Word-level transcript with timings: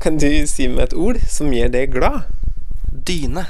Kan 0.00 0.16
du 0.16 0.30
si 0.48 0.70
med 0.72 0.86
et 0.86 0.96
ord 0.96 1.20
som 1.28 1.52
gjør 1.52 1.76
deg 1.76 1.92
glad? 1.92 2.24
Dyne. 3.04 3.44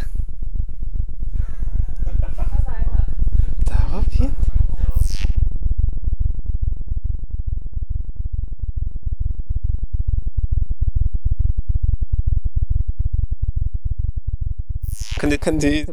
Kan 15.24 15.30
du 15.30 15.38
Kan 15.38 15.58
du 15.58 15.84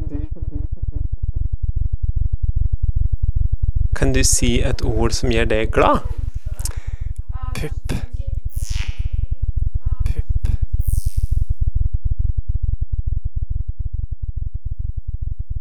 Kan 3.95 4.13
du 4.13 4.23
si 4.23 4.61
et 4.61 4.81
ord 4.81 5.11
som 5.13 5.29
gjør 5.31 5.45
deg 5.45 5.69
glad? 5.71 5.99
Pupp. 7.55 7.93
Pupp. 10.05 10.49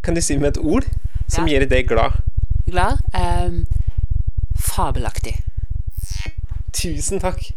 Kan 0.03 0.15
du 0.15 0.21
si 0.21 0.37
med 0.37 0.47
et 0.47 0.57
ord 0.57 0.83
som 1.27 1.47
Ja. 1.47 1.53
gjør 1.59 1.69
deg 1.69 1.87
glad? 1.87 2.11
Glad? 2.65 2.97
Um, 3.13 3.65
fabelaktig. 4.59 5.35
Tusen 6.73 7.19
takk. 7.19 7.51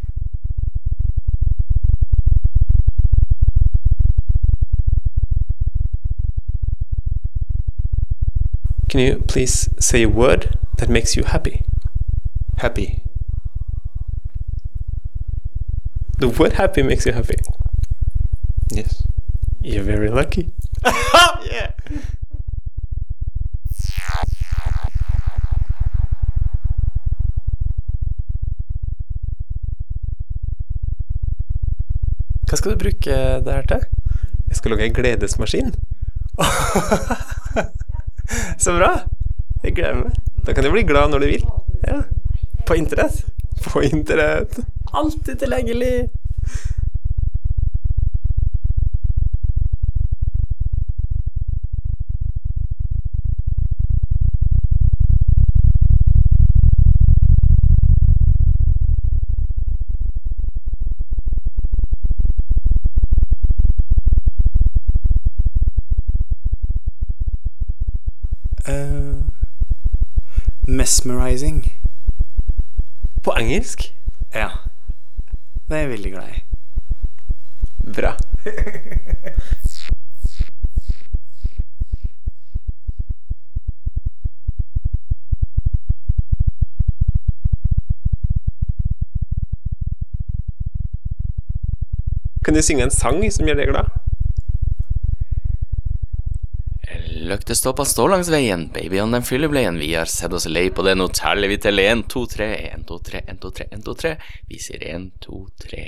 Can 8.94 9.00
you 9.00 9.25
please 9.27 9.69
say 9.81 10.05
a 10.05 10.09
word 10.09 10.56
that 10.77 10.88
makes 10.88 11.16
you 11.16 11.25
happy? 11.25 11.65
Happy. 12.59 13.03
The 16.21 16.28
word 16.28 16.53
happy 16.53 16.84
makes 16.84 17.04
you 17.04 17.10
happy. 17.10 17.34
Yes. 18.71 19.03
You're 19.60 19.83
very 19.83 20.10
lucky. 20.10 20.53
yeah. 21.43 21.72
Hva 32.47 32.56
skal 32.56 32.71
du 32.71 32.78
bruke 32.78 33.19
det 33.43 33.54
her 33.59 33.62
til? 33.62 33.88
Jeg 34.49 34.56
skal 34.56 34.71
lage 34.71 34.87
en 34.87 34.94
gledesmaskin. 34.94 35.75
Så 38.64 38.72
bra! 38.72 38.94
Jeg 39.60 39.75
gleder 39.76 39.98
meg. 39.98 40.14
Da 40.47 40.52
kan 40.56 40.64
du 40.64 40.70
bli 40.72 40.86
glad 40.88 41.10
når 41.12 41.20
du 41.20 41.26
vil. 41.28 41.42
Ja. 41.84 41.98
På 42.64 42.76
internett. 42.80 43.19
På 43.66 43.82
internett. 43.84 44.56
Alltid 44.92 45.36
tilgjengelig. 45.42 46.08
Mesmerizing. 71.04 71.72
På 73.22 73.32
engelsk. 73.32 73.94
Ja. 74.34 74.48
Det 75.69 75.76
er 75.76 75.81
jeg 75.81 75.91
veldig 75.91 76.12
glad 76.12 76.28
i. 76.28 76.42
Bra. 77.97 78.16
Kan 92.44 92.54
du 92.54 92.62
synge 92.62 92.82
en 92.84 92.91
sang 92.91 93.32
som 93.32 93.47
gjør 93.47 93.60
deg 93.60 93.69
glad? 93.72 94.03
Løktestolpene 97.34 97.91
står 97.91 98.11
langs 98.12 98.28
veien, 98.31 98.69
babyene 98.71 99.17
dem 99.17 99.25
fyller 99.27 99.50
bleien. 99.50 99.81
Vi 99.83 99.89
har 99.97 100.06
sett 100.06 100.33
oss 100.37 100.45
lei 100.47 100.69
på 100.71 100.84
det, 100.87 100.93
nå 100.95 101.09
teller 101.11 101.50
vi 101.50 101.56
til 101.59 101.81
1, 101.83 102.05
2, 102.12 102.21
3, 102.31 102.47
1, 102.77 102.84
2, 102.87 102.99
3, 103.09 103.22
1, 103.27 103.41
2, 103.43 103.50
3, 103.59 103.67
1, 103.75 103.83
2, 103.83 103.95
3. 104.03 104.12
Vi 104.53 104.59
sier 104.62 104.84
1, 104.95 105.09
2, 105.27 105.41
3. 105.67 105.83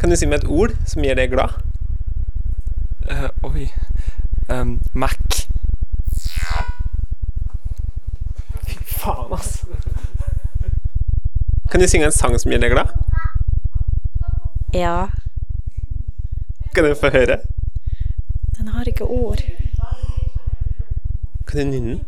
Kan 0.00 0.08
du 0.08 0.16
si 0.16 0.24
meg 0.24 0.40
et 0.40 0.48
ord 0.48 0.72
som 0.88 1.04
gjør 1.04 1.20
deg 1.20 1.36
glad? 1.36 1.60
Uh, 3.04 3.28
oi. 3.52 3.68
Um, 4.48 4.78
Mac. 4.96 5.39
Faen, 9.02 9.32
ass. 9.32 9.64
Kan 11.70 11.80
du 11.80 11.86
synge 11.88 12.08
en 12.10 12.12
sang 12.12 12.34
som 12.38 12.50
gjør 12.52 12.60
deg 12.66 12.74
glad? 12.74 12.90
Ja, 14.74 15.08
Kan 16.74 16.84
du 16.86 16.94
få 16.94 17.10
høre? 17.10 17.40
den 18.58 18.68
har 18.68 18.84
ikke 18.86 19.04
ord. 19.04 19.40
Kan 21.48 21.56
du 21.58 21.64
nynne 21.64 21.98
den? 21.98 22.04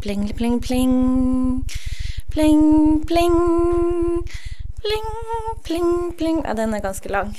Pling, 0.00 0.28
pling, 0.36 0.60
pling. 0.60 1.64
Pling, 2.30 3.04
pling. 3.06 3.34
Pling, 4.86 5.06
pling, 5.64 6.16
pling. 6.18 6.42
Ja, 6.44 6.52
den 6.54 6.74
er 6.74 6.80
ganske 6.80 7.08
lang. 7.08 7.36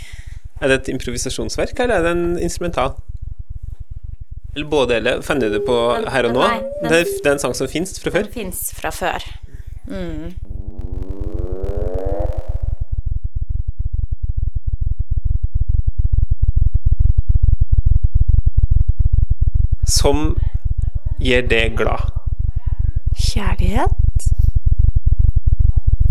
Er 0.62 0.68
det 0.68 0.76
et 0.82 0.88
improvisasjonsverk, 0.88 1.80
eller 1.80 1.96
er 1.96 2.02
det 2.04 2.12
en 2.12 2.40
instrumental? 2.40 2.92
Eller 4.56 4.68
både 4.68 4.96
eller? 4.96 5.22
Fant 5.22 5.42
du 5.42 5.50
det 5.54 5.62
på 5.66 5.76
her 6.12 6.28
og 6.28 6.34
nå? 6.34 6.42
Nei, 6.42 6.58
den, 6.82 6.92
det, 6.92 7.00
er, 7.26 7.32
en 7.32 7.40
sang 7.40 7.56
som 7.56 7.70
fins 7.72 8.00
fra 8.02 8.12
før? 8.12 8.26
Den 8.26 8.34
fins 8.34 8.74
fra 8.76 8.92
før. 8.92 9.24
Mm. 9.88 10.34
Som 19.88 20.36
gjør 21.24 21.48
deg 21.54 21.78
glad? 21.80 22.12
Kjærlighet 23.16 23.94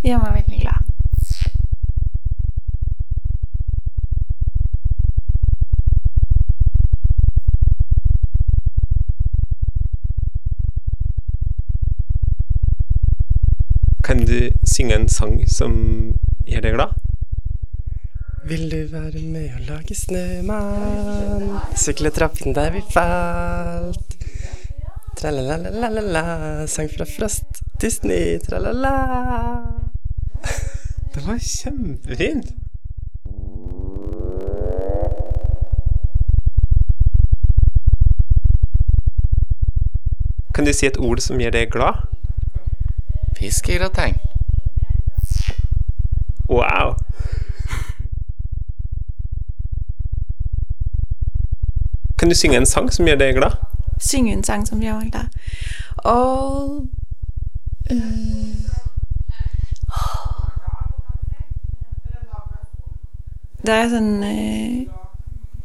gjør 0.07 0.23
meg 0.23 0.39
veldig 0.39 0.61
glad. 0.63 0.96
Du 14.27 14.39
synge 14.67 14.95
en 14.95 15.09
sang 15.09 15.39
som 15.51 15.75
gjør 16.47 16.65
deg 16.67 16.77
glad? 16.77 16.95
Vil 18.47 18.69
du 18.71 18.79
være 18.93 19.23
med 19.23 19.49
og 19.57 19.63
lage 19.67 19.95
snømann? 19.99 21.49
Sykle 21.75 22.13
trappen 22.15 22.55
der 22.55 22.71
vi 22.75 22.83
falt. 22.93 24.17
Tralalalala, 25.19 26.67
sang 26.71 26.91
fra 26.93 27.09
frost 27.11 27.63
til 27.81 27.91
snø, 27.91 28.21
tralala. 28.47 28.93
Det 31.15 31.27
var 31.27 31.41
kjempefint. 31.43 32.53
Kan 40.55 40.65
du 40.65 40.73
si 40.73 40.87
et 40.87 40.97
ord 41.03 41.21
som 41.21 41.41
gjør 41.41 41.53
deg 41.59 41.73
glad? 41.75 42.16
Fiskegrateng. 43.39 44.17
Wow. 46.49 46.95
Kan 52.19 52.29
du 52.29 52.35
synge 52.35 52.57
en 52.57 52.67
sang 52.67 52.93
som 52.93 53.07
gjør 53.07 53.17
deg 53.17 53.35
glad? 53.35 53.51
Synge 54.01 54.33
en 54.33 54.45
sang 54.45 54.69
som 54.69 54.81
gjør 54.81 55.01
meg 55.01 55.13
glad. 55.13 55.29
Og 55.97 56.87
øh, 57.91 57.97
Det 63.67 63.75
er 63.75 63.89
sånn 63.91 64.23
øh, 64.23 64.83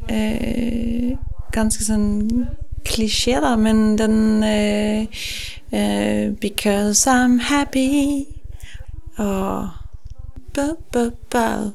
øh, 0.10 1.10
Ganske 1.54 1.86
sånn 1.86 2.08
klisjé, 2.88 3.36
da, 3.44 3.52
men 3.60 3.94
den 4.00 4.42
øh, 4.44 5.22
øh, 5.74 6.38
Because 6.38 7.08
I'm 7.08 7.40
happy 7.40 8.26
og 9.18 9.70
bu, 10.54 10.76
bu, 10.92 11.12
bu. 11.30 11.72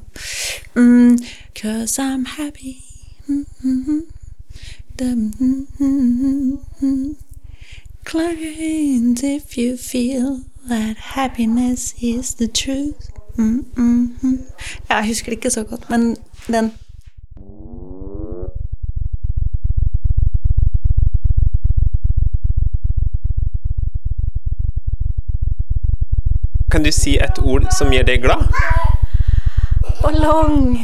Mm, 0.75 1.17
Cause 1.55 2.01
I'm 2.01 2.25
happy 2.25 2.75
mm-hmm. 3.27 4.01
Mm-hmm. 5.79 7.11
Client 8.05 9.23
if 9.23 9.57
you 9.57 9.77
feel 9.77 10.41
that 10.69 10.97
happiness 10.97 11.95
is 12.01 12.35
the 12.35 12.47
truth. 12.47 13.11
Mm 13.37 13.65
-hmm. 13.75 14.37
Jeg 14.89 15.07
husker 15.07 15.25
det 15.25 15.31
ikke 15.31 15.49
så 15.49 15.63
godt, 15.63 15.89
men 15.89 16.17
den. 16.47 16.71
Kan 26.77 26.83
du 26.83 26.91
si 26.93 27.15
et 27.17 27.39
ord 27.41 27.63
som 27.73 27.89
gjør 27.89 28.03
deg 28.05 28.19
glad? 28.21 28.43
Ballong. 29.97 30.75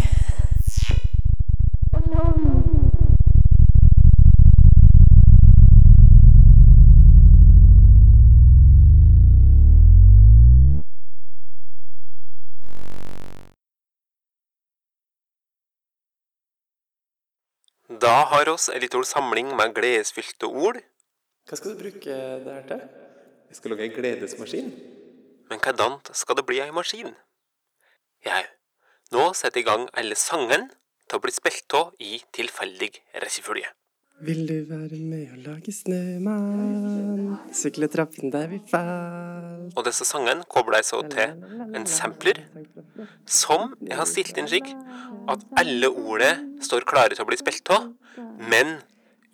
Da 18.01 18.16
har 18.34 18.50
oss 18.50 18.72
en 18.74 18.81
liten 18.81 19.06
samling 19.06 19.54
med 19.54 19.78
gledesfylte 19.78 20.50
ord. 20.50 20.81
Hva 21.45 21.62
skal 21.62 21.78
du 21.78 21.86
bruke 21.86 22.19
det 22.50 22.57
her 22.57 22.68
til? 22.74 22.84
Jeg 23.51 23.62
skal 23.62 23.75
lage 23.75 23.92
en 23.92 23.98
gledesmaskin. 24.01 24.74
Men 25.53 25.61
kadant 25.61 26.09
skal 26.17 26.33
det 26.39 26.47
bli 26.50 26.57
ei 26.63 26.71
maskin? 26.73 27.11
Jau, 28.25 28.45
nå 29.13 29.25
setter 29.38 29.61
i 29.61 29.65
gang 29.67 29.83
alle 29.94 30.15
sangene 30.17 30.71
til 31.05 31.19
å 31.19 31.21
bli 31.21 31.33
spilt 31.35 31.75
av 31.77 31.91
i 32.01 32.15
tilfeldig 32.33 32.89
rekkefølge. 33.21 33.67
Vil 34.25 34.41
du 34.50 34.55
være 34.65 34.97
med 34.97 35.35
og 35.35 35.44
lage 35.45 35.75
snømann? 35.77 37.35
Sykle 37.53 37.85
trappen 37.94 38.33
der 38.33 38.50
vi 38.50 38.63
falt. 38.71 39.75
Og 39.77 39.85
disse 39.85 40.07
sangene 40.09 40.47
kobler 40.50 40.81
jeg 40.81 40.89
så 40.89 41.03
til 41.13 41.45
en 41.77 41.85
sampler 41.85 42.41
som 43.29 43.75
jeg 43.83 43.99
har 43.99 44.09
stilt 44.09 44.41
inn 44.41 44.49
slik 44.49 44.73
at 45.29 45.45
alle 45.61 45.91
ordene 45.94 46.63
står 46.65 46.88
klare 46.89 47.13
til 47.13 47.27
å 47.27 47.29
bli 47.29 47.38
spilt 47.44 47.69
av, 47.77 47.91
men 48.41 48.79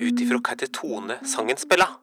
ut 0.04 0.20
ifra 0.20 0.44
hvilken 0.44 0.76
tone 0.82 1.22
sangen 1.24 1.64
spiller. 1.64 1.96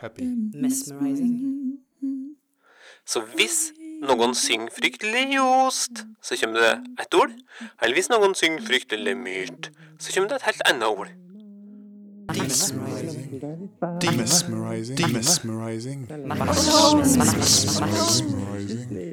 Happy. 0.00 0.24
Mesmerizing. 0.56 1.66
Så 3.06 3.20
hvis 3.36 3.72
noen 4.02 4.34
synger 4.34 4.72
fryktelig 4.74 5.28
ljost, 5.36 6.02
så 6.22 6.36
kommer 6.40 6.60
det 6.60 6.72
et 7.04 7.14
ord. 7.14 7.30
Eller 7.82 7.94
hvis 7.94 8.10
noen 8.10 8.34
synger 8.34 8.66
fryktelig 8.66 9.14
myrt, 9.16 9.70
så 9.98 10.12
kommer 10.12 10.28
det 10.32 10.40
et 10.40 10.48
helt 10.50 10.62
annet 10.66 10.88
ord. 10.90 11.08
Demesmerizing. 14.02 14.98
Demesmerizing. 14.98 16.00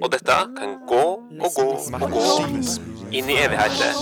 Og 0.01 0.11
dette 0.11 0.37
kan 0.57 0.75
gå 0.89 1.05
og 1.45 1.51
gå 1.55 1.69
og 2.01 2.11
gå 2.17 2.25
inn 3.13 3.29
i 3.29 3.37
evigheten. 3.45 3.93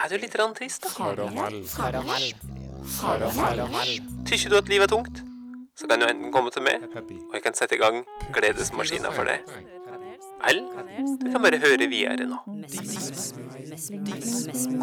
Er 0.00 0.08
du 0.08 0.16
litt 0.16 0.36
trist, 0.56 0.80
da? 0.82 0.88
Tykker 4.26 4.48
du 4.48 4.56
at 4.56 4.68
livet 4.68 4.88
er 4.88 4.96
tungt? 4.96 5.29
Så 5.80 5.88
kan 5.88 6.00
du 6.00 6.06
enten 6.06 6.32
komme 6.32 6.50
til 6.52 6.62
meg, 6.62 6.82
og 6.92 7.34
jeg 7.34 7.42
kan 7.42 7.54
sette 7.56 7.74
i 7.78 7.80
gang 7.80 8.02
gledesmaskiner 8.36 9.14
for 9.16 9.24
deg. 9.24 9.38
Eller 10.48 10.64
du 11.20 11.30
kan 11.32 11.40
bare 11.40 11.60
høre 11.62 11.88
videre 11.88 12.26
nå. 12.28 12.36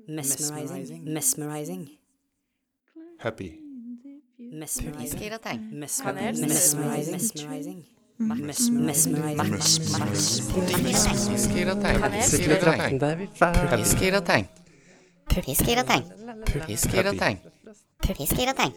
Mesmerizing. 0.08 1.14
Mesmerizing. 1.14 1.88
Happy. 3.18 3.52
Mesmerizing. 4.38 5.38
Mesmerizing. 5.78 6.48
Mesmerizing. 7.12 7.84
Mesmerizing. 8.20 9.36
Mesmerizing. 9.50 10.52
Fiskegrateng. 11.32 11.96
Sykle 12.22 12.56
trappen 12.60 12.98
Mesmerizing. 12.98 13.24
vi. 13.80 14.44
Fiskegrateng. 15.46 17.36
Fiskegrateng. 18.16 18.72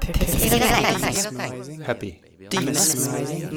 Fiskegrateng. 0.00 1.52
Happy. 1.84 2.16
Mesmerizing. 2.48 3.52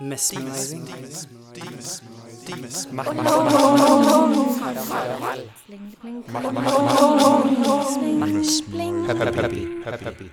Mesmerizing. 0.00 0.86
Dimes. 2.44 2.92
Mach, 2.92 3.08
mach, 3.14 3.26
oh, 3.26 3.44
mach. 3.44 3.54
Mach, 6.28 6.52
mach, 6.52 6.52
mach. 6.52 6.64
Happy, 9.06 9.82
happy, 9.84 10.04
happy. 10.04 10.30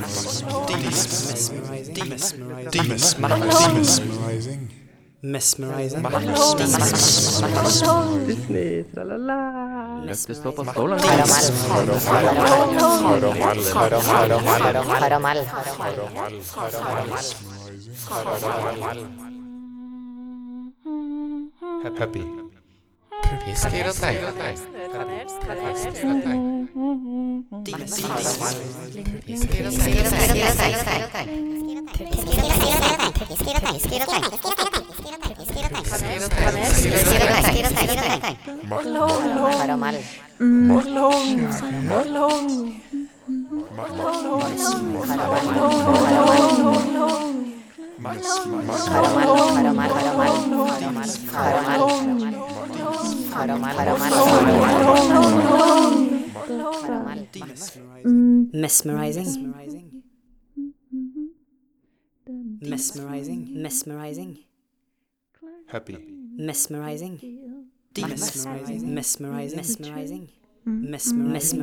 mesmerizing, 2.91 4.69
Mesmerizing. 5.21 6.03
tra 8.93 9.03
la 9.03 9.17
la. 9.17 10.03
Løftes 10.05 10.45
opp 10.45 10.59
av 10.59 10.65
stålen. 10.71 10.99
Happy. 21.97 22.46
jest 23.47 23.71
kierotaj. 23.71 24.15
Molong. 40.39 41.37
Molong. 41.87 42.67
Paro 53.47 53.95
Mesmerizing. 58.53 59.53
Mesmerizing. 62.61 63.47
Mesmerizing. 63.63 64.37
Happy. 65.67 65.97
Mesmerizing. 66.37 67.15
Mesmerizing. 67.97 68.95
Mesmerizing. 69.55 70.29
Mesmerizing. 70.65 71.61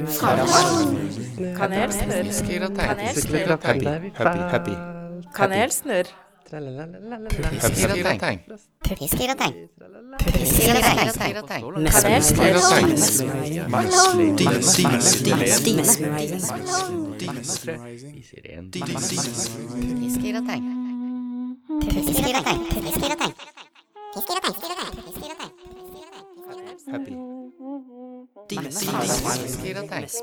Kanelsnurr. 1.58 2.26
Kanelsnurr. 2.72 3.48
Happy. 3.60 4.40
Happy. 4.54 4.74
Kanelsnurr. 5.36 6.06
Wszystkiego 8.96 9.34
tań. 9.34 9.52
Wszystkiego 10.44 10.80
tań. 10.80 10.98
Wszystkiego 10.98 11.42
tań. 11.42 11.62
Wszystkiego 11.90 12.60
tań. 12.60 12.92
Wszystkiego 20.00 20.42
tań. 20.42 20.62
Wszystkiego 22.10 22.40
tań. 22.42 22.62
Wszystkiego 22.92 23.16
tań. 23.16 23.32
Happy. 26.90 27.12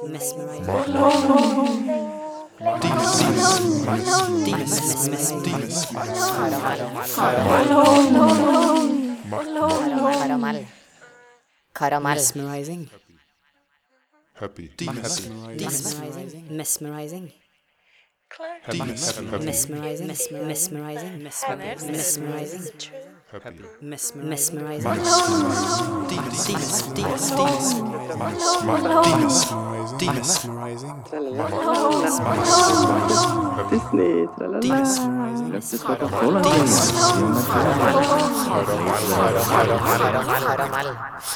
Mesmerizing. 0.07 0.71
Karamell. 10.13 10.67
Karamell. 11.73 12.15
Mesmerizing. 12.15 12.89
Happy. 14.35 14.69
Happy. 14.69 14.85
Mesmerizing. 14.85 16.45
Mesmerizing. 16.51 17.31
Happy. 18.29 18.77
Happy. 18.77 19.45
Mesmerizing. 19.45 20.07
Mesmerizing. 20.07 21.23
Mesmerizing. 21.23 21.91
Mesmerizing. 21.91 23.10
Happy. 23.31 23.63
Mesmer- 23.81 24.23
Mesmerizing. 24.25 24.91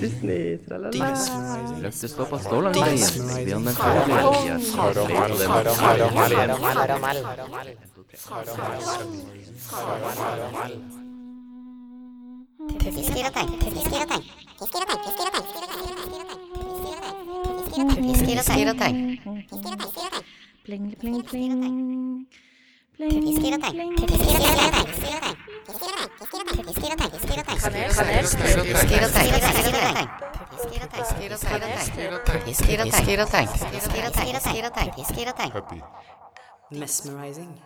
Disney, 0.00 0.58
tralala. 0.66 0.90
Løftestå 1.82 2.24
Mesmerizing. 36.70 37.60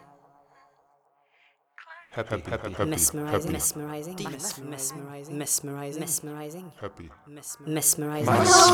happy, 2.10 2.30
happy, 2.30 2.50
happy, 2.50 2.72
happy, 2.72 2.90
mesmerizing, 2.90 3.52
mesmerizing, 3.52 4.16
mesmerizing, 4.18 5.38
mesmerizing, 5.38 6.00
mesmerizing, 6.00 6.72
happy, 6.80 7.10
mesmerizing, 7.26 8.26
mesmerizing, 8.26 8.66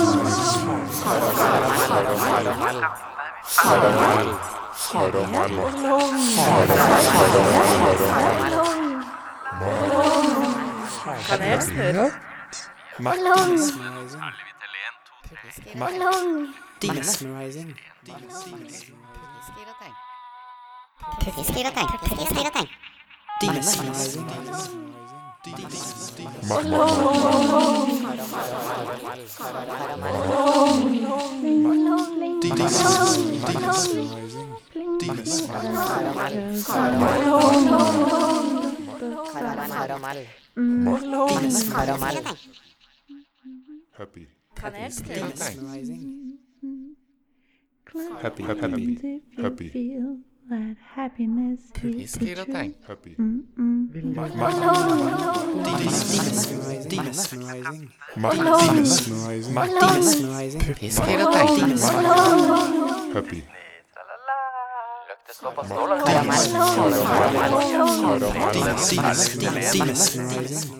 mesmerizing, 16.88 17.74
Putti 21.20 21.44
skriver 21.44 21.72
tegn. 21.72 21.86
Putti 22.02 22.24
skriver 22.26 22.50
tegn. 22.50 22.95
Demasculizing. 23.40 24.26
Happy. 43.98 44.28
Happy. 44.56 44.82
Happy. 48.22 48.42
Happy. 48.42 49.22
Happy. 49.36 50.35
Let 50.48 50.76
happiness 50.94 51.60
be 51.82 52.04
Is 52.04 52.12
the 52.12 52.34
truth. 52.34 52.46
thing. 52.46 52.74
Happy. 52.86 53.16
Demesmerizing. 56.86 57.90
Demesmerizing. 59.26 60.60
Demesmerizing. 60.70 61.92
Happy. 63.12 63.42
Demesmerizing. 68.54 69.40
Demesmerizing. 69.74 70.76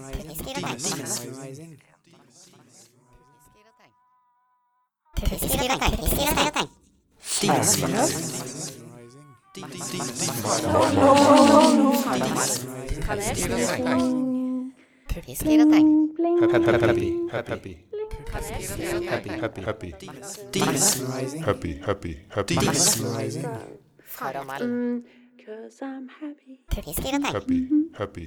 Demesmerizing. 7.41 8.56
Happy. 9.57 9.73
Happy. 21.45 22.21
Happy. 22.21 22.53
Because 25.37 25.81
I'm 25.83 26.09
happy. 26.09 26.61
Happy, 27.33 27.69
happy. 27.97 28.27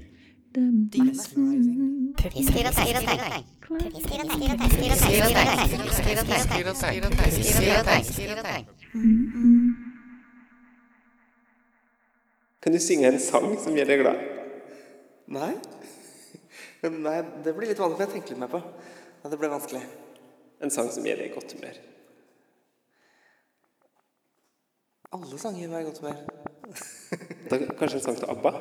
Kan 12.62 12.74
du 12.74 12.80
synge 12.80 13.08
en 13.08 13.20
sang 13.20 13.54
som 13.64 13.76
gjør 13.76 13.88
deg 13.88 14.02
glad? 14.02 14.20
Nei. 15.32 15.54
Nei, 16.84 17.20
det 17.44 17.54
blir 17.56 17.70
litt 17.72 17.80
vanskelig. 17.80 18.04
Jeg 18.04 18.12
tenker 18.18 18.30
litt 18.34 18.42
mer 18.42 18.52
på. 18.52 18.60
Ja, 19.24 19.30
det 19.32 19.40
ble 19.40 19.48
vanskelig. 19.52 19.84
En 20.60 20.72
sang 20.74 20.92
som 20.92 21.06
gjør 21.08 21.18
deg 21.22 21.28
i 21.30 21.36
godt 21.38 21.56
humør? 21.56 21.76
Alle 25.16 25.38
sanger 25.40 25.60
gjør 25.64 25.72
meg 25.72 25.82
i 25.82 25.88
godt 25.88 26.00
humør. 26.04 26.20
Da, 27.50 27.56
kanskje 27.80 27.98
en 28.02 28.06
sang 28.10 28.18
til 28.20 28.28
ABBA? 28.36 28.52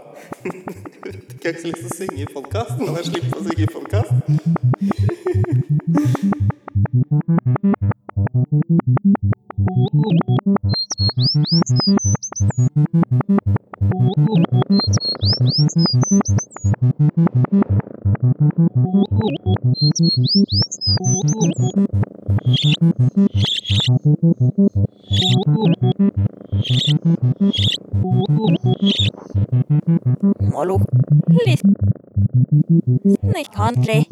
Jeg 1.03 1.45
har 1.45 1.51
ikke 1.51 1.63
så 1.63 1.69
lyst 1.69 1.83
til 1.83 1.91
å 1.91 1.97
synge 1.99 2.19
i 2.23 2.31
podkast. 2.35 2.73
Kan 2.79 2.97
jeg 2.99 3.07
slippe 3.11 3.35
å 3.39 3.43
synge 3.47 3.63
i 3.63 3.73
podkast? 3.75 4.13
Pondley. 33.59 34.08